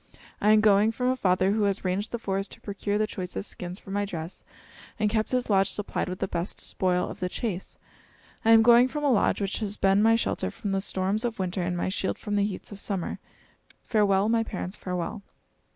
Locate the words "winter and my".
11.37-11.89